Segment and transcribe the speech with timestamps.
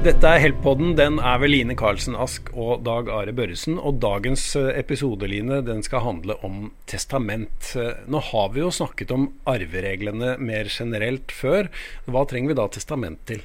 [0.00, 0.94] Dette er Help-podden.
[0.96, 3.74] Den er ved Line Karlsen Ask og Dag Are Børresen.
[3.76, 7.74] Og dagens eh, episode, Line, den skal handle om testament.
[7.76, 11.68] Eh, nå har vi jo snakket om arvereglene mer generelt før.
[12.08, 13.44] Hva trenger vi da testament til?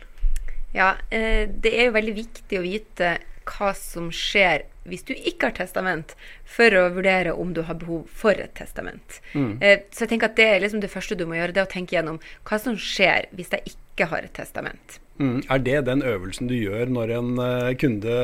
[0.71, 3.11] Ja, eh, det er jo veldig viktig å vite
[3.51, 6.13] hva som skjer hvis du ikke har testament,
[6.45, 9.19] for å vurdere om du har behov for et testament.
[9.33, 9.57] Mm.
[9.89, 11.97] Så jeg tenker at det er liksom det første du må gjøre, det å tenke
[11.97, 14.99] gjennom hva som skjer hvis jeg ikke har et testament.
[15.19, 15.39] Mm.
[15.47, 18.15] Er det den øvelsen du gjør når en uh, kunde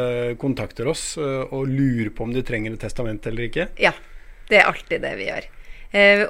[0.42, 3.70] kontakter oss uh, og lurer på om de trenger et testament eller ikke?
[3.80, 3.94] Ja,
[4.52, 5.50] det er alltid det vi gjør.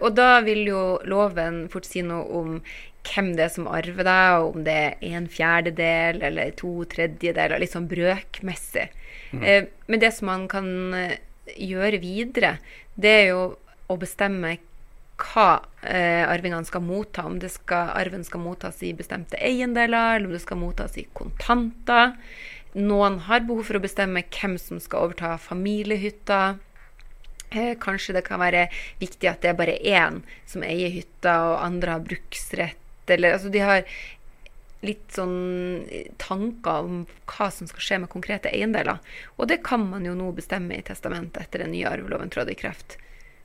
[0.02, 2.56] Og da vil jo loven fort si noe om
[3.06, 7.62] hvem det er som arver deg, og om det er en fjerdedel eller to tredjedeler,
[7.62, 8.88] litt sånn brøkmessig.
[9.32, 9.68] Mm.
[9.88, 10.68] men det som man kan
[11.56, 12.58] gjøre videre,
[13.00, 13.44] det er jo
[13.92, 14.58] å bestemme
[15.22, 17.26] hva eh, arvingene skal motta.
[17.28, 22.16] Om skal, arven skal mottas i bestemte eiendeler, eller om det skal mottas i kontanter.
[22.78, 26.42] Noen har behov for å bestemme hvem som skal overta familiehytta.
[27.52, 28.70] Eh, kanskje det kan være
[29.02, 32.78] viktig at det er bare én som eier hytta, og andre har bruksrett.
[33.12, 33.84] Eller, altså de har
[34.86, 35.86] litt sånn
[36.22, 39.02] tanker om hva som skal skje med konkrete eiendeler.
[39.38, 42.60] Og det kan man jo nå bestemme i testamentet etter den nye arveloven trådte i
[42.60, 42.98] kreft.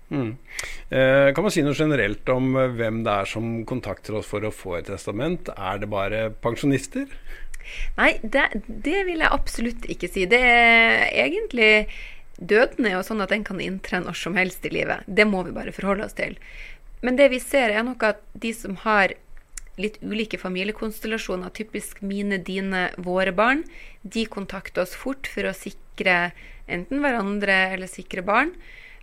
[0.09, 0.37] Mm.
[0.89, 4.45] Eh, kan man si noe generelt om eh, hvem det er som kontakter oss for
[4.47, 5.51] å få et testament?
[5.57, 7.11] Er det bare pensjonister?
[7.97, 10.29] Nei, det, det vil jeg absolutt ikke si.
[10.31, 11.73] Det er egentlig
[12.37, 15.07] Døden er jo sånn at den kan inntre når som helst i livet.
[15.09, 16.35] Det må vi bare forholde oss til.
[17.01, 19.15] Men det vi ser, er nok at de som har
[19.81, 23.65] litt ulike familiekonstellasjoner, typisk mine, dine, våre barn,
[24.03, 26.33] de kontakter oss fort for å sikre
[26.67, 28.55] enten hverandre eller sikre barn.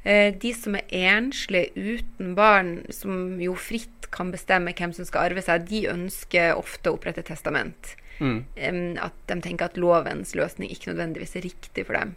[0.04, 5.30] Eh, de som er enslige uten barn, som jo fritt kan bestemme hvem som skal
[5.30, 7.96] arve seg, de ønsker ofte å opprette testament.
[8.20, 8.44] Mm.
[9.02, 12.14] At de tenker at lovens løsning ikke nødvendigvis er riktig for dem.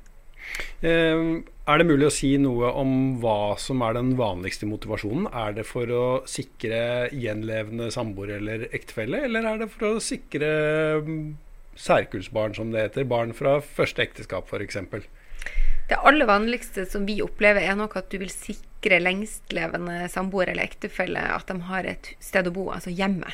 [0.81, 1.23] Eh,
[1.67, 5.27] er det mulig å si noe om hva som er den vanligste motivasjonen?
[5.35, 10.51] Er det for å sikre gjenlevende samboer eller ektefelle, eller er det for å sikre
[11.07, 11.25] mm,
[11.89, 13.09] særkullsbarn, som det heter?
[13.11, 14.79] Barn fra første ekteskap, f.eks.?
[15.87, 20.67] Det aller vanligste som vi opplever, er nok at du vil sikre lengstlevende samboer eller
[20.67, 23.31] ektefelle at de har et sted å bo, altså hjemme.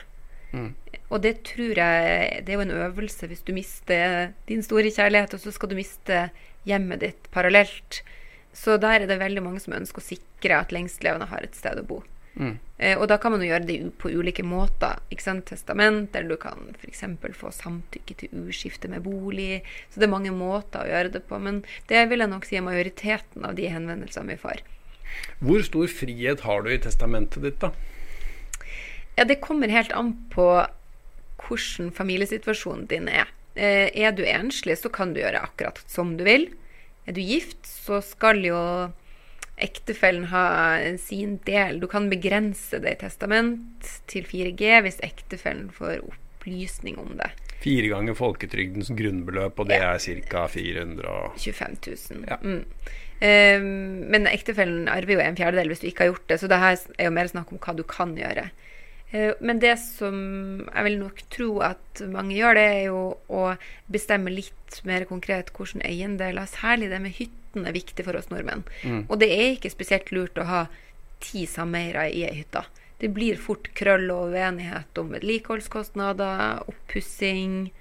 [0.53, 0.73] Mm.
[1.09, 5.33] Og det tror jeg Det er jo en øvelse hvis du mister din store kjærlighet,
[5.33, 6.27] og så skal du miste
[6.69, 8.03] hjemmet ditt parallelt.
[8.53, 11.81] Så der er det veldig mange som ønsker å sikre at lengstlevende har et sted
[11.81, 12.03] å bo.
[12.34, 12.56] Mm.
[12.78, 15.00] Eh, og da kan man jo gjøre det på ulike måter.
[15.12, 15.47] Ikke sant?
[15.49, 17.05] Testament, eller du kan f.eks.
[17.39, 19.62] få samtykke til uskifte med bolig.
[19.93, 21.41] Så det er mange måter å gjøre det på.
[21.43, 24.65] Men det vil jeg nok si er majoriteten av de henvendelsene vi får.
[25.44, 27.73] Hvor stor frihet har du i testamentet ditt, da?
[29.17, 30.47] Ja, Det kommer helt an på
[31.43, 33.29] hvordan familiesituasjonen din er.
[33.54, 36.48] Eh, er du enslig, så kan du gjøre akkurat som du vil.
[37.06, 38.58] Er du gift, så skal jo
[39.62, 41.80] ektefellen ha sin del.
[41.82, 47.30] Du kan begrense det i testament til 4G hvis ektefellen får opplysning om det.
[47.62, 49.92] Fire ganger folketrygdens grunnbeløp, og det ja.
[49.94, 50.48] er ca.
[50.50, 52.24] 425 000.
[52.26, 52.40] Ja.
[52.42, 52.64] Mm.
[53.22, 53.66] Um,
[54.10, 56.80] men ektefellen arver jo en fjerdedel hvis du ikke har gjort det, så det her
[56.98, 58.48] er jo mer snakk om hva du kan gjøre.
[59.12, 60.17] Uh, men det som
[60.67, 63.45] jeg vil nok tro at mange gjør, det er jo å
[63.93, 68.65] bestemme litt mer konkret hvordan eiendeler, særlig det med hytten er viktig for oss nordmenn.
[68.83, 69.05] Mm.
[69.09, 70.62] Og det er ikke spesielt lurt å ha
[71.23, 72.65] ti sameiere i ei hytte.
[73.03, 77.73] Det blir fort krøll og uenighet om vedlikeholdskostnader, oppussing.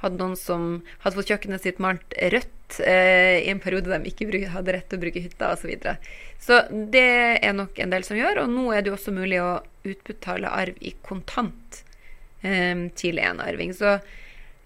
[0.00, 0.70] Hadde noen som
[1.02, 5.00] hadde fått kjøkkenet sitt malt rødt eh, i en periode de ikke hadde rett til
[5.00, 5.60] å bruke hytta osv.
[5.60, 5.96] Så, videre.
[6.40, 7.10] så det
[7.42, 8.44] er nok en del som gjør.
[8.44, 11.82] Og nå er det jo også mulig å utbetale arv i kontant
[12.42, 13.74] eh, til en arving.
[13.76, 13.98] Så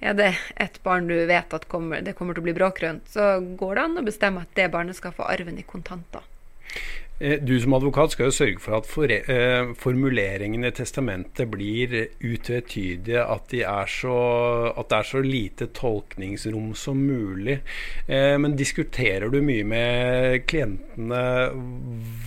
[0.05, 3.39] er det et barn du vet at kommer, det kommer til å bli bråkrønt, så
[3.41, 6.25] går det an å bestemme at det barnet skal få arven i kontanter.
[7.21, 12.09] Eh, du som advokat skal jo sørge for at for, eh, formuleringene i testamentet blir
[12.19, 14.17] utvetydige, at, de så,
[14.77, 17.61] at det er så lite tolkningsrom som mulig.
[18.09, 21.23] Eh, men diskuterer du mye med klientene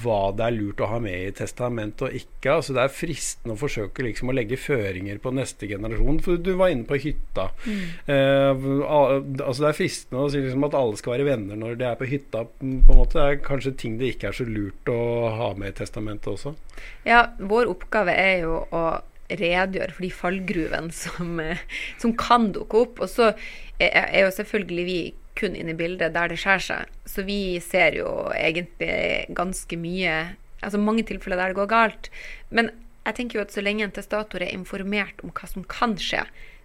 [0.01, 2.55] hva det er lurt å ha med i testamentet og ikke?
[2.55, 6.53] Altså Det er fristende å forsøke liksom å legge føringer på neste generasjon, for du
[6.55, 7.49] var inne på hytta.
[7.67, 7.83] Mm.
[8.07, 8.65] Eh,
[9.43, 11.99] altså Det er fristende å si liksom at alle skal være venner når de er
[11.99, 12.47] på hytta.
[12.47, 15.51] på en måte Det er kanskje ting det ikke er så lurt lurt å ha
[15.57, 16.55] med i testamentet også?
[17.05, 21.57] Ja, vår oppgave er jo å redegjøre for de fallgruvene som, eh,
[21.97, 22.99] som kan dukke opp.
[23.01, 23.33] Og så
[23.79, 26.85] er jo selvfølgelig vi kun inne i bildet der det skjærer seg.
[27.05, 32.07] Så vi ser jo egentlig ganske mye Altså mange tilfeller der det går galt.
[32.49, 32.71] Men
[33.05, 36.23] jeg tenker jo at så lenge en testator er informert om hva som kan skje,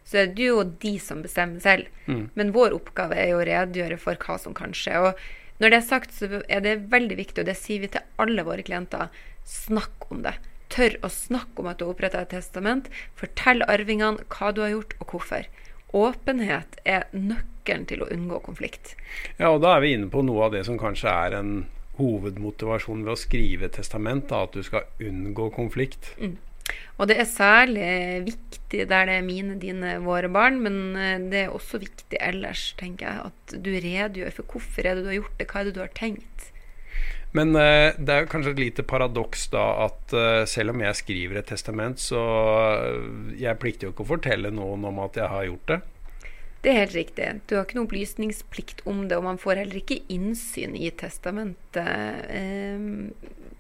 [0.09, 1.91] så er det jo de som bestemmer selv.
[2.07, 2.31] Mm.
[2.33, 4.97] Men vår oppgave er jo å redegjøre for hva som kan skje.
[4.97, 5.21] Og
[5.63, 8.43] når det er sagt, så er det veldig viktig, og det sier vi til alle
[8.47, 9.13] våre klienter,
[9.47, 10.35] snakk om det.
[10.73, 12.89] Tør å snakke om at du har oppretta et testament.
[13.21, 15.47] Fortell arvingene hva du har gjort, og hvorfor.
[15.93, 18.97] Åpenhet er nøkkelen til å unngå konflikt.
[19.37, 21.55] Ja, og da er vi inne på noe av det som kanskje er en
[21.99, 26.15] hovedmotivasjon ved å skrive testament, da, at du skal unngå konflikt.
[26.19, 26.39] Mm.
[27.01, 27.91] Og det er særlig
[28.29, 32.71] viktig der det er mine, dine, våre barn, men eh, det er også viktig ellers,
[32.81, 35.69] tenker jeg, at du redegjør for hvorfor er det du har gjort det, hva er
[35.69, 36.53] det du har tenkt.
[37.33, 41.41] Men eh, det er kanskje et lite paradoks da at eh, selv om jeg skriver
[41.41, 45.49] et testament, så uh, jeg plikter jo ikke å fortelle noen om at jeg har
[45.49, 45.81] gjort det.
[46.63, 47.31] Det er helt riktig.
[47.49, 52.29] Du har ikke noen opplysningsplikt om det, og man får heller ikke innsyn i testamentet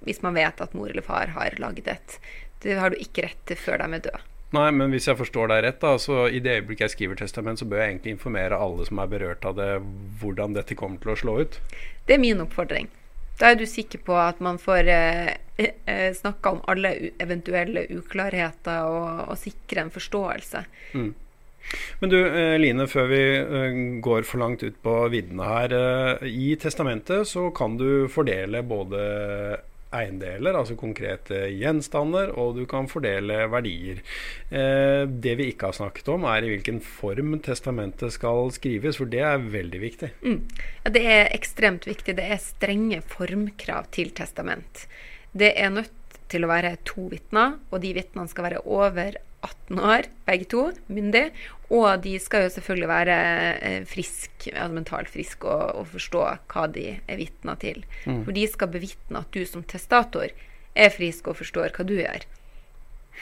[0.06, 2.18] hvis man vet at mor eller far har laget et.
[2.62, 4.22] Det har du ikke rett til før de er døde.
[4.52, 7.58] Nei, men hvis jeg forstår deg rett, da, så i det øyeblikket jeg skriver testament,
[7.58, 9.70] så bør jeg egentlig informere alle som er berørt av det,
[10.20, 11.56] hvordan dette kommer til å slå ut?
[12.04, 12.90] Det er min oppfordring.
[13.40, 18.84] Da er du sikker på at man får eh, eh, snakka om alle eventuelle uklarheter
[18.92, 20.64] og, og sikre en forståelse.
[20.92, 21.10] Mm.
[22.00, 25.74] Men du eh, Line, før vi eh, går for langt ut på viddene her.
[25.78, 29.02] Eh, I testamentet så kan du fordele både
[29.96, 34.02] eiendeler, altså konkrete gjenstander, og du kan fordele verdier.
[34.50, 39.10] Eh, det vi ikke har snakket om, er i hvilken form testamentet skal skrives, for
[39.12, 40.12] det er veldig viktig.
[40.24, 40.40] Mm.
[40.84, 42.16] Ja, det er ekstremt viktig.
[42.18, 44.86] Det er strenge formkrav til testament.
[45.32, 49.80] Det er nødt til å være to vitner, og de vitnene skal være over 18
[49.82, 51.26] år, begge to, myndig.
[51.72, 53.16] Og de skal jo selvfølgelig være
[53.64, 57.82] eh, frisk, altså mentalt friske og, og, forstå hva de er vitner til.
[58.04, 58.22] Mm.
[58.26, 60.34] For de skal bevitne at du som testator
[60.74, 62.26] er frisk og forstår hva du gjør.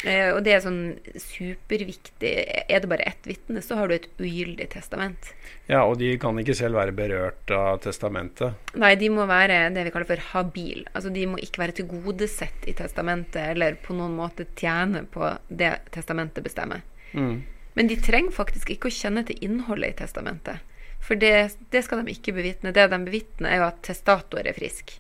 [0.09, 0.81] Eh, og det er sånn
[1.21, 2.31] superviktig.
[2.73, 5.33] Er det bare ett vitne, så har du et ugyldig testament.
[5.69, 8.57] Ja, og de kan ikke selv være berørt av testamentet?
[8.81, 10.87] Nei, de må være det vi kaller for habil.
[10.95, 15.77] Altså de må ikke være tilgodesett i testamentet eller på noen måte tjene på det
[15.95, 16.83] testamentet bestemmer.
[17.13, 17.43] Mm.
[17.77, 20.65] Men de trenger faktisk ikke å kjenne til innholdet i testamentet.
[21.05, 22.73] For det, det skal de ikke bevitne.
[22.77, 24.97] Det de bevitner, er jo at testator er frisk.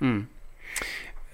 [0.00, 0.24] Mm.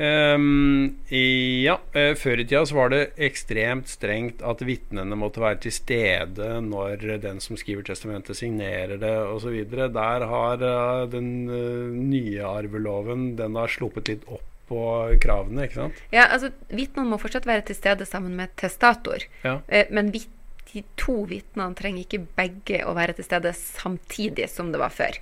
[0.00, 5.58] Um, ja, uh, før i tida så var det ekstremt strengt at vitnene måtte være
[5.67, 9.58] til stede når den som skriver testamentet, signerer det osv.
[9.69, 14.81] Der har uh, den uh, nye arveloven den har sluppet litt opp på
[15.20, 16.00] kravene, ikke sant?
[16.14, 19.25] Ja, altså Vitnene må fortsatt være til stede sammen med testator.
[19.43, 19.56] Ja.
[19.91, 20.23] men de
[20.94, 25.19] to vitnene trenger ikke begge å være til stede samtidig som det var før.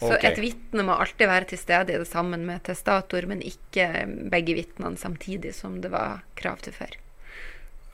[0.00, 0.32] Så okay.
[0.32, 3.88] et vitne må alltid være til stede i det sammen med testator, men ikke
[4.32, 6.98] begge vitnene samtidig som det var krav til før.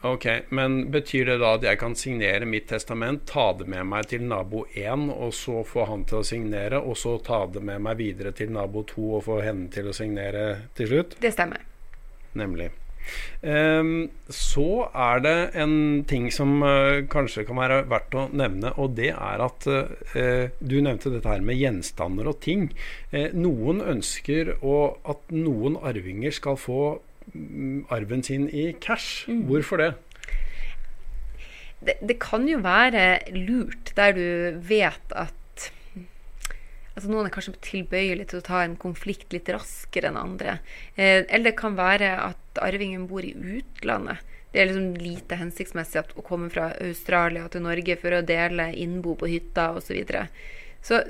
[0.03, 4.09] Ok, Men betyr det da at jeg kan signere mitt testament, ta det med meg
[4.09, 7.85] til nabo 1, og så få han til å signere, og så ta det med
[7.85, 10.47] meg videre til nabo 2 og få henne til å signere
[10.79, 11.19] til slutt?
[11.21, 11.67] Det stemmer.
[12.33, 12.71] Nemlig.
[13.41, 18.95] Um, så er det en ting som uh, kanskje kan være verdt å nevne, og
[18.99, 22.69] det er at uh, du nevnte dette her med gjenstander og ting.
[23.15, 26.83] Uh, noen ønsker at noen arvinger skal få
[27.33, 29.27] um, arven sin i cash.
[29.31, 29.45] Mm.
[29.49, 29.91] Hvorfor det?
[31.81, 31.99] det?
[32.05, 34.27] Det kan jo være lurt der du
[34.69, 35.37] vet at
[37.01, 40.59] Altså Noen er kanskje tilbøyelig til å ta en konflikt litt raskere enn andre.
[40.97, 44.19] Eh, eller det kan være at arvingen bor i utlandet.
[44.51, 49.15] Det er liksom lite hensiktsmessig å komme fra Australia til Norge for å dele innbo
[49.15, 49.87] på hytta osv.
[49.87, 50.27] Så, videre.
[50.83, 51.03] så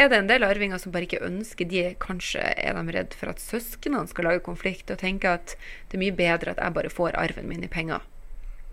[0.00, 3.30] er det en del arvinger som bare ikke ønsker de Kanskje er de redd for
[3.30, 5.54] at søsknene skal lage konflikt og tenker at
[5.90, 8.02] det er mye bedre at jeg bare får arven min i penger.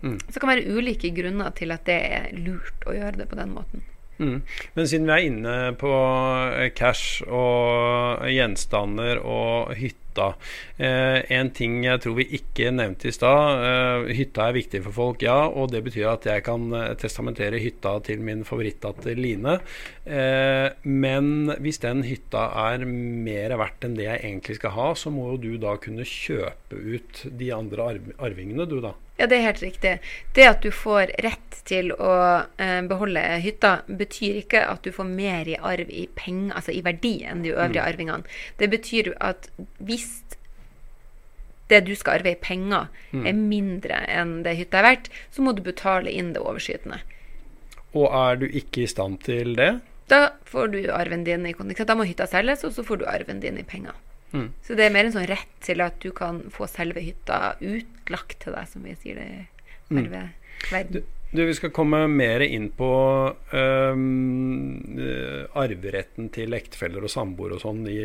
[0.02, 0.18] Mm.
[0.18, 3.38] Så det kan være ulike grunner til at det er lurt å gjøre det på
[3.38, 3.84] den måten.
[4.20, 4.42] Mm.
[4.76, 10.34] Men siden vi er inne på eh, cash og gjenstander og hytta
[10.76, 13.64] eh, En ting jeg tror vi ikke nevnte i stad.
[13.64, 15.38] Eh, hytta er viktig for folk, ja.
[15.48, 19.56] Og det betyr at jeg kan eh, testamentere hytta til min favorittdatter Line.
[20.04, 25.14] Eh, men hvis den hytta er mer verdt enn det jeg egentlig skal ha, så
[25.14, 28.92] må jo du da kunne kjøpe ut de andre arv arvingene, du da.
[29.20, 29.90] Ja, det er helt riktig.
[30.32, 32.12] Det at du får rett til å
[32.56, 36.80] eh, beholde hytta, betyr ikke at du får mer i arv i penger, altså i
[36.86, 37.88] verdi, enn de øvrige mm.
[37.92, 38.38] arvingene.
[38.56, 40.08] Det betyr at hvis
[41.70, 43.26] det du skal arve i penger, mm.
[43.28, 47.02] er mindre enn det hytta er verdt, så må du betale inn det overskytende.
[47.92, 49.74] Og er du ikke i stand til det?
[50.10, 51.54] Da får du arven din i.
[51.54, 53.94] Da må hytta selges, og så får du arven din i penger.
[54.32, 54.50] Mm.
[54.62, 58.38] Så det er mer en sånn rett til at du kan få selve hytta utlagt
[58.44, 60.12] til deg, som vi sier det i mm.
[60.70, 61.02] verden.
[61.30, 62.90] Du, Vi skal komme mer inn på
[63.30, 64.98] um,
[65.58, 68.00] arveretten til ektefeller og samboere og sånn i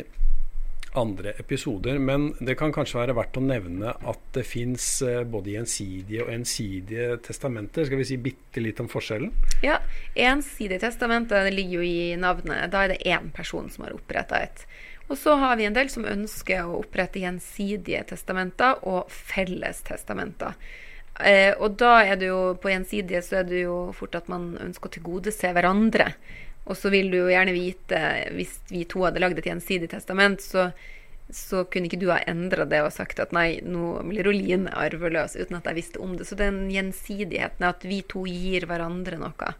[0.95, 1.99] andre episoder.
[1.99, 4.87] Men det kan kanskje være verdt å nevne at det fins
[5.31, 7.87] både gjensidige og ensidige testamenter.
[7.87, 9.33] Skal vi si bitte litt om forskjellen?
[9.65, 9.81] Ja.
[10.15, 12.69] Ensidige testamenter ligger jo i navnet.
[12.71, 14.67] Da er det én person som har oppretta et.
[15.07, 20.55] Og så har vi en del som ønsker å opprette gjensidige testamenter og felles testamenter.
[21.19, 24.55] Eh, og da er det jo på gjensidige så er det jo fort at man
[24.59, 26.09] ønsker å tilgodese hverandre.
[26.65, 28.01] Og så vil du jo gjerne vite,
[28.33, 30.71] hvis vi to hadde lagd et gjensidig testament, så,
[31.29, 35.37] så kunne ikke du ha endra det og sagt at nei, nå blir Oline arveløs,
[35.37, 36.25] uten at jeg visste om det.
[36.25, 39.51] Så den gjensidigheten, at vi to gir hverandre noe,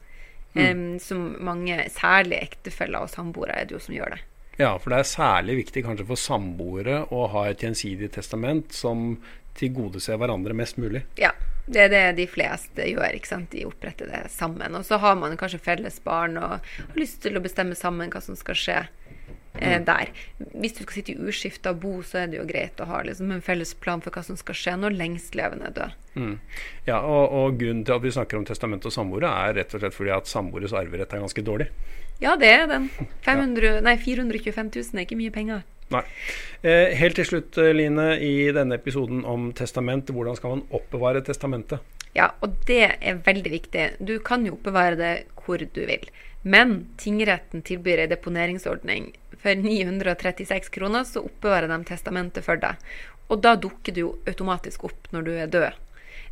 [0.57, 0.63] mm.
[0.65, 4.23] um, som mange, særlig ektefeller og samboere, er det jo som gjør det.
[4.57, 9.17] Ja, for det er særlig viktig kanskje for samboere å ha et gjensidig testament som
[9.59, 11.03] tilgodeser hverandre mest mulig.
[11.19, 11.31] Ja,
[11.67, 13.15] det er det de fleste gjør.
[13.17, 13.49] ikke sant?
[13.51, 14.75] De oppretter det sammen.
[14.77, 18.21] Og så har man kanskje felles barn og har lyst til å bestemme sammen hva
[18.23, 18.79] som skal skje
[19.59, 19.85] eh, mm.
[19.87, 20.11] der.
[20.53, 23.33] Hvis du skal sitte i uskifta bo, så er det jo greit å ha liksom,
[23.35, 25.93] en felles plan for hva som skal skje når lengstlevende dør.
[26.15, 26.37] Mm.
[26.87, 29.83] Ja, og, og, grunnen til at vi snakker om testament og samboere, er rett og
[29.83, 31.69] slett fordi at samboeres arverett er ganske dårlig.
[32.23, 32.89] Ja, det er den.
[33.27, 35.65] 500, nei, 425 000 er ikke mye penger.
[35.93, 36.01] Nei.
[36.65, 41.21] Eh, helt til slutt, eh, Line, i denne episoden om testament, hvordan skal man oppbevare
[41.25, 41.83] testamentet?
[42.15, 43.89] Ja, og det er veldig viktig.
[43.99, 46.07] Du kan jo oppbevare det hvor du vil.
[46.45, 49.11] Men tingretten tilbyr ei deponeringsordning.
[49.45, 52.81] For 936 kroner så oppbevarer de testamentet for deg.
[53.29, 55.81] Og da dukker det jo automatisk opp når du er død.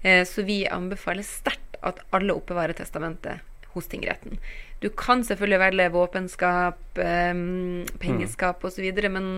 [0.02, 3.44] Eh, så vi anbefaler sterkt at alle oppbevarer testamentet
[3.76, 4.40] hos tingretten.
[4.82, 9.30] Du kan selvfølgelig velge våpenskap, um, pengeskap osv., men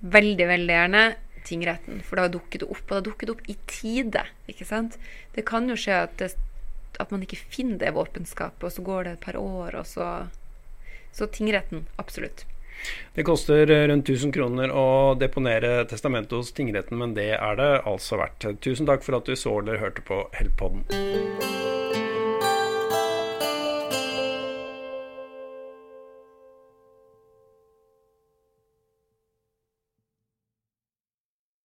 [0.00, 1.02] veldig, veldig gjerne
[1.48, 2.04] tingretten.
[2.04, 4.24] For da dukker det opp, og da dukker det opp i tide.
[4.48, 5.00] ikke sant?
[5.36, 6.34] Det kan jo skje at, det,
[7.00, 10.10] at man ikke finner det våpenskapet, og så går det et par år, og så
[11.10, 12.44] Så tingretten, absolutt.
[13.14, 18.20] Det koster rundt 1000 kroner å deponere testamentet hos tingretten, men det er det altså
[18.22, 18.48] verdt.
[18.64, 21.59] Tusen takk for at du så eller hørte på Heltpodden.